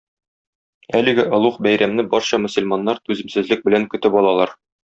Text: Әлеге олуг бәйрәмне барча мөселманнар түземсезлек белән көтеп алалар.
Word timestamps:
Әлеге 0.99 1.25
олуг 1.39 1.59
бәйрәмне 1.67 2.07
барча 2.15 2.41
мөселманнар 2.47 3.05
түземсезлек 3.11 3.65
белән 3.69 3.91
көтеп 3.95 4.19
алалар. 4.25 4.61